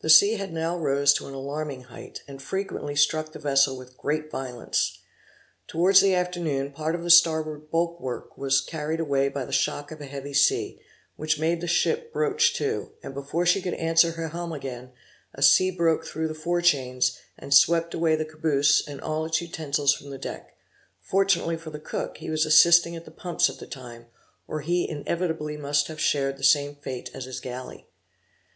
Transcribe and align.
The 0.00 0.10
sea 0.10 0.38
had 0.38 0.52
now 0.52 0.76
rose 0.76 1.14
to 1.14 1.28
an 1.28 1.34
alarming 1.34 1.84
height, 1.84 2.24
and 2.26 2.42
frequently 2.42 2.96
struck 2.96 3.30
the 3.30 3.38
vessel 3.38 3.78
with 3.78 3.96
great 3.96 4.28
violence. 4.28 4.98
Towards 5.68 6.00
the 6.00 6.16
afternoon 6.16 6.72
part 6.72 6.96
of 6.96 7.04
the 7.04 7.10
starboard 7.12 7.70
bulwark 7.70 8.36
was 8.36 8.60
carried 8.60 8.98
away 8.98 9.28
by 9.28 9.44
the 9.44 9.52
shock 9.52 9.92
of 9.92 10.00
a 10.00 10.06
heavy 10.06 10.34
sea, 10.34 10.80
which 11.14 11.38
made 11.38 11.60
the 11.60 11.68
ship 11.68 12.12
broach 12.12 12.54
to, 12.54 12.90
and 13.04 13.14
before 13.14 13.46
she 13.46 13.62
could 13.62 13.74
answer 13.74 14.10
her 14.10 14.30
helm 14.30 14.50
again, 14.50 14.90
a 15.32 15.42
sea 15.44 15.70
broke 15.70 16.04
through 16.04 16.26
the 16.26 16.34
fore 16.34 16.60
chains, 16.60 17.20
and 17.38 17.54
swept 17.54 17.94
away 17.94 18.16
the 18.16 18.24
caboose 18.24 18.82
and 18.88 19.00
all 19.00 19.24
its 19.24 19.40
utensils 19.40 19.94
from 19.94 20.10
the 20.10 20.18
deck; 20.18 20.56
fortunately 21.00 21.56
for 21.56 21.70
the 21.70 21.78
cook 21.78 22.16
he 22.16 22.28
was 22.30 22.44
assisting 22.44 22.96
at 22.96 23.04
the 23.04 23.12
pumps 23.12 23.48
at 23.48 23.58
the 23.58 23.66
time, 23.68 24.06
or 24.48 24.62
he 24.62 24.90
inevitably 24.90 25.56
must 25.56 25.86
have 25.86 26.00
shared 26.00 26.36
the 26.36 26.42
same 26.42 26.74
fate 26.74 27.10
as 27.14 27.26
his 27.26 27.38
galley. 27.38 27.86